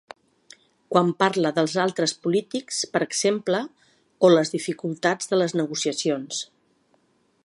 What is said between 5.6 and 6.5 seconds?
negociacions.